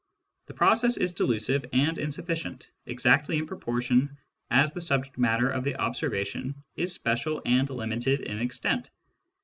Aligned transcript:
The 0.47 0.55
process 0.55 0.97
is 0.97 1.13
delusive 1.13 1.63
and 1.73 1.99
insufficient, 1.99 2.67
exactly 2.87 3.37
in 3.37 3.45
proportion 3.45 4.17
as 4.49 4.73
the 4.73 4.81
subject 4.81 5.19
matter 5.19 5.47
of 5.51 5.63
the 5.63 5.75
observation 5.75 6.63
is 6.75 6.91
special 6.91 7.39
and 7.45 7.69
limited 7.69 8.21
in 8.21 8.39
extent. 8.39 8.89